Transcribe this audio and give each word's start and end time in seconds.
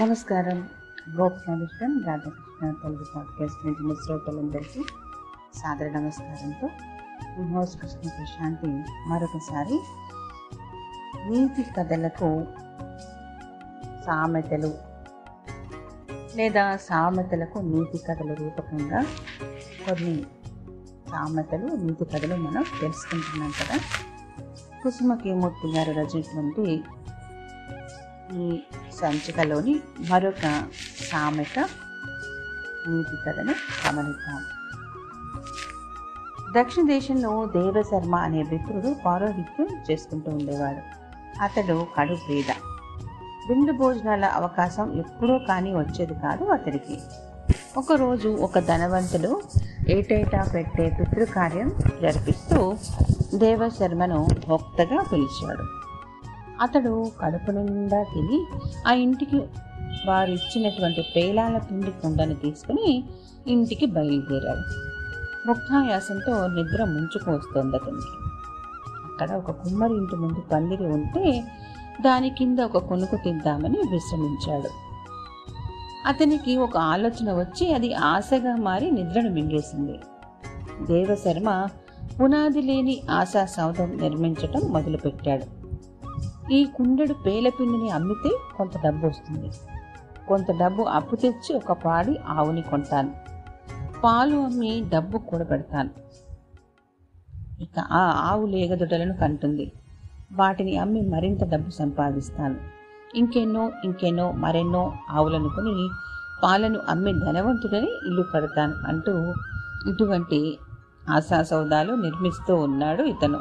నమస్కారం. 0.00 0.68
గోప్ 1.20 1.34
foundation 1.46 2.06
Radhakrishna 2.06 2.70
Telugu 2.82 3.04
podcast 3.16 3.66
వింటున్న 3.66 3.94
శ్రోతలందరికీ 3.94 4.84
సాదర 5.54 5.88
నమస్కారంతో 5.90 6.66
హౌస్ 7.54 7.80
కృష్ణ 7.80 7.98
ప్రశాంతి 7.98 8.66
మరొకసారి 9.08 9.80
నీతి 11.30 11.62
కథలకు 11.62 12.44
సామెతలు 14.06 14.74
లేదా 16.36 16.76
సామెతలకు 16.76 17.58
నీతి 17.58 17.98
కథల 17.98 18.34
రూపకంగా 18.34 19.02
కొన్ని 19.88 20.26
సామెతలు 21.10 21.66
నీతి 21.66 22.04
కథలు 22.04 22.36
మనం 22.36 22.64
తెలుసుకుంటున్నాం 22.80 23.50
కదా. 23.50 23.78
కుసుమకేమూర్తి 24.82 25.68
గారు 25.68 25.92
రచించినటువంటి 25.92 26.82
సంచికలోని 29.00 29.80
మరొక 30.10 30.62
సామెత 31.12 31.68
నీతి 32.88 33.16
కథను 33.26 33.54
గమనిద్దాం. 33.86 34.44
దక్షిణ 36.56 36.86
దేశంలో 36.86 37.46
దేవశర్మ 37.46 38.14
అనే 38.16 38.42
మిత్రుడు 38.42 38.96
పౌరోహిత్యం 39.06 39.68
చేసుకుంటూ 39.90 40.30
ఉండేవాడు. 40.30 41.00
అతడు 41.42 41.86
కడు 41.98 42.14
పేద 42.14 42.50
విందు 43.48 43.72
భోజనాల 43.72 44.24
అవకాశం 44.24 44.92
ఎప్పుడూ 44.92 45.38
కానీ 45.38 45.74
వచ్చేది 45.74 46.14
కాదు 46.14 46.44
అతడికి. 46.44 46.98
ఒకరోజు 47.76 48.28
ఒక 48.28 48.58
ధనవంతుడు 48.58 49.42
ఏటేటా 49.88 50.50
పెట్టే 50.54 50.96
పితృకార్యం 51.00 51.72
జరిపిస్తూ 52.02 52.74
దేవశర్మను 53.38 54.28
భోక్తగా 54.48 55.02
పిలిచాడు. 55.02 55.79
అతడు 56.60 57.10
కడుపు 57.20 57.50
నిండా 57.50 58.02
తిని 58.02 58.46
ఆ 58.86 58.92
ఇంటికి 58.92 59.36
వారు 60.08 60.30
ఇచ్చినటువంటి 60.30 61.04
పేలాల 61.16 61.58
పిండి 61.58 61.90
కుండను 61.90 62.34
తీసుకుని 62.34 63.04
ఇంటికి 63.46 63.86
బయలుదేరాడు. 63.86 64.90
ముగ్ధాయాసంతో 65.48 66.46
నిద్ర 66.46 66.84
ముంచుకొస్తుంది 66.84 67.76
అతనికి. 67.76 68.30
అక్కడ 69.04 69.32
ఒక 69.32 69.50
కుమ్మరి 69.50 69.94
ఇంటి 69.94 70.16
ముందు 70.16 70.42
పందిరి 70.52 70.86
ఉంటే 70.86 71.44
దాని 72.00 72.30
కింద 72.30 72.58
ఒక 72.58 72.78
కొనుకు 72.78 73.16
తిద్దామని 73.16 73.78
విశ్రమించాడు. 73.90 74.68
అతనికి 76.06 76.56
ఒక 76.56 76.76
ఆలోచన 76.76 77.32
వచ్చి 77.32 77.72
అది 77.72 77.94
ఆశగా 77.94 78.56
మారి 78.56 78.90
నిద్రను 78.90 79.30
మింగేసింది. 79.30 79.98
దేవశర్మ 80.86 81.66
పునాది 82.20 82.62
లేని 82.62 83.00
ఆశా 83.10 83.44
సౌధం 83.44 83.98
నిర్మించటం 84.00 84.60
మొదలుపెట్టాడు. 84.68 85.59
ఈ 86.52 86.64
కుండెడు 86.64 87.12
పేలపిండిని 87.12 87.90
అమ్మితే 87.90 88.38
కొంత 88.56 88.82
డబ్బు 88.84 89.06
వస్తుంది. 89.06 89.50
కొంత 90.28 90.46
డబ్బు 90.58 90.82
అప్పు 90.82 91.16
తెచ్చి 91.16 91.56
ఒక 91.56 91.72
పాడి 91.72 92.18
ఆవుని 92.28 92.62
కొంటాను. 92.62 93.14
పాలు 94.04 94.36
అమ్మి 94.36 94.84
డబ్బు 94.88 95.18
కూడబెడతాను. 95.18 95.90
ఇక 97.60 97.80
ఆ 97.80 98.30
ఆవు 98.30 98.46
లేగదొడలను 98.46 99.16
కంటుంది. 99.16 99.72
వాటిని 100.32 100.76
అమ్మి 100.76 101.02
మరింత 101.02 101.44
డబ్బు 101.44 101.70
సంపాదిస్తాను. 101.70 102.56
ఇంకెన్నో 103.14 103.72
ఇంకెన్నో 103.84 104.32
మరెన్నో 104.32 104.92
ఆవులను 105.10 105.48
కొని 105.48 105.88
పాలను 106.42 106.80
అమ్మి 106.88 107.12
ధనవంతుడని 107.12 107.88
ఇల్లు 108.06 108.24
కడతాను 108.34 108.74
అంటూ 108.88 109.12
ఇటువంటి 109.90 110.58
ఆశా 111.10 111.42
సౌదాలు 111.42 111.94
నిర్మిస్తూ 111.94 112.56
ఉన్నాడు 112.56 113.02
ఇతను. 113.02 113.40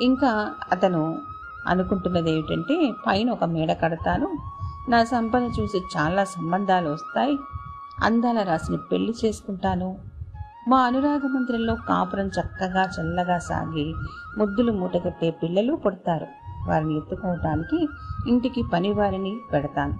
ఇంకా 0.00 0.54
అతను 0.72 1.18
అనుకుంటున్నది 1.66 2.30
ఏమిటంటే 2.30 2.92
పైన 3.06 3.30
ఒక 3.30 3.44
మేడ 3.44 3.72
కడతాను. 3.72 4.38
నా 4.88 5.04
సంపద 5.04 5.42
చూసి 5.42 5.78
చాలా 5.98 6.24
సంబంధాలు 6.24 6.88
వస్తాయి. 6.88 7.38
అందాల 8.02 8.42
రాసిని 8.42 8.78
పెళ్ళి 8.92 9.14
చేసుకుంటాను. 9.24 9.98
మా 10.68 10.80
అనురాగ 10.80 11.26
మందిరంలో 11.26 11.74
కాపురం 11.74 12.26
చక్కగా 12.26 12.88
చల్లగా 13.00 13.38
సాగి 13.38 13.94
ముద్దులు 14.38 14.72
మూటగట్టే 14.72 15.30
పిల్లలు 15.30 15.76
పుడతారు. 15.76 16.26
వారిని 16.68 16.96
ఎత్తుకోవటానికి 16.96 17.88
ఇంటికి 18.28 18.62
పనివారిని 18.62 19.36
పెడతాను. 19.52 19.98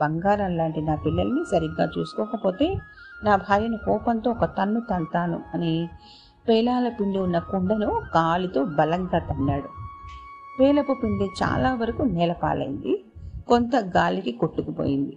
బంగారం 0.00 0.56
లాంటి 0.56 0.80
నా 0.80 0.94
పిల్లల్ని 0.94 1.44
సరిగ్గా 1.44 1.88
చూసుకోకపోతే 1.98 2.78
నా 3.24 3.36
భార్యను 3.36 3.76
కోపంతో 3.76 4.30
ఒక 4.30 4.44
తన్ను 4.44 4.80
తంతాను 4.80 5.40
అని 5.54 5.88
పేలాల 6.48 6.88
పిండి 6.88 7.18
ఉన్న 7.18 7.38
కుండను 7.38 8.02
కాలితో 8.14 8.64
బలంగా 8.64 9.18
తన్నాడు. 9.18 9.81
వేలపు 10.60 10.96
పిండి 11.02 11.24
చాలా 11.24 11.74
వరకు 11.74 12.02
నేలపాలైంది. 12.02 13.04
కొంత 13.48 13.76
గాలికి 13.76 14.32
కొట్టుకుపోయింది. 14.32 15.16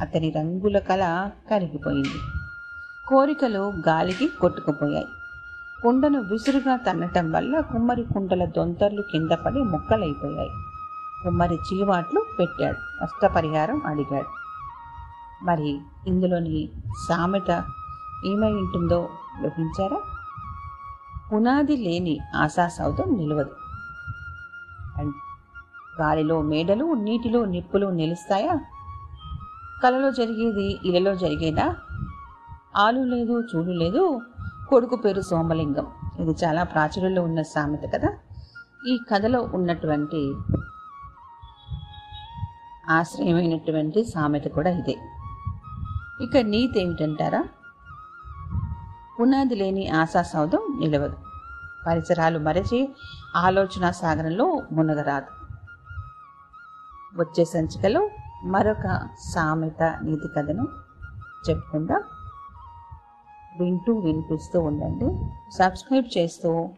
అతని 0.00 0.30
రంగుల 0.30 0.78
కళ 0.78 1.30
కరిగిపోయింది. 1.50 2.18
కోరికలు 3.08 3.72
గాలికి 3.88 4.28
కొట్టుకుపోయాయి. 4.40 5.06
కుండను 5.82 6.20
విసురుగా 6.20 6.76
తన్నటం 6.76 7.32
వల్ల 7.32 7.60
కుమ్మరి 7.60 8.02
కుండల 8.02 8.44
దొంతర్లు 8.44 9.02
కింద 9.02 9.30
పడి 9.30 9.58
ముక్కలైపోయాయి. 9.58 10.48
కుమ్మరి 11.24 11.54
చీవాట్లు 11.54 12.24
పెట్టాడు. 12.38 13.02
నష్టపరిహారం 13.02 13.82
అడిగాడు. 13.86 14.26
మరి 15.44 15.78
ఇందులోని 16.06 16.68
సామెత 17.08 17.64
ఏమై 18.26 18.52
ఉంటుందో 18.52 19.08
గ్రహించారా? 19.40 20.00
పునాది 21.32 21.76
లేని 21.76 22.18
ఆశా 22.36 22.68
సౌధం 22.68 23.16
నిలవదు. 23.16 23.50
గాలిలో 26.00 26.42
మేడలు 26.42 26.94
నీటిలో 26.94 27.44
నిప్పులు 27.44 27.86
నిలుస్తాయా? 27.86 28.60
కలలో 29.84 30.10
జరిగేది 30.10 30.78
ఇలలో 30.84 31.14
జరిగేదా? 31.14 31.76
ఆలు 32.76 33.04
లేదు 33.04 33.40
చూడు 33.40 33.70
లేదు 33.70 34.20
కొడుకు 34.68 34.96
పేరు 34.96 35.20
సోమలింగం. 35.20 35.86
ఇది 36.18 36.30
చాలా 36.44 36.62
ప్రాచుర్యంలో 36.62 37.22
ఉన్న 37.22 37.42
సామెత 37.42 37.82
కదా? 37.82 38.08
ఈ 38.88 38.98
కథలో 39.12 39.48
ఉన్నటువంటి 39.54 40.34
ఆశ్రయమైనటువంటి 42.90 44.04
సామెత 44.04 44.44
కూడా 44.44 44.70
ఇదే. 44.70 44.98
ఇక 46.20 46.36
నీతి 46.36 46.82
ఏమిటంటారా? 46.82 47.44
పునాది 49.20 49.54
లేని 49.54 49.88
ఆశా 49.88 50.22
సౌధం 50.22 50.76
నిలవదు. 50.80 51.16
పరిసరాలు 51.86 52.38
మరచి 52.38 52.88
ఆలోచన 53.36 53.90
సాగరంలో 53.90 54.62
మునగరాదు. 54.72 55.39
వచ్చే 57.16 57.44
సంచికలో 57.44 58.10
మరొక 58.44 59.08
సామెత 59.34 59.82
నీతి 59.82 60.28
కథను 60.36 60.66
చెప్పుకుందాం. 61.50 62.02
వింటూ 63.60 63.98
వినిపిస్తూ 63.98 64.60
ఉండండి. 64.60 65.30
సబ్స్క్రైబ్ 65.56 66.18
చేస్తూ 66.18 66.68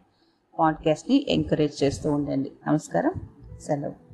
పాడ్కాస్ట్ని 0.58 1.26
ఎంకరేజ్ 1.28 1.84
చేస్తూ 1.84 2.12
ఉండండి. 2.12 2.52
నమస్కారం. 2.68 3.12
సెలవు. 3.60 4.12